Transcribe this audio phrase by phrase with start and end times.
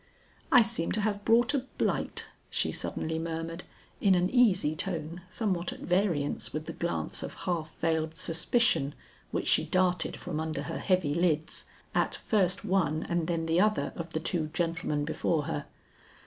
[0.51, 3.61] "I seem to have brought a blight," she suddenly murmured
[3.99, 8.95] in an easy tone somewhat at variance with the glance of half veiled suspicion
[9.29, 13.93] which she darted from under her heavy lids, at first one and then the other
[13.95, 15.67] of the two gentlemen before her.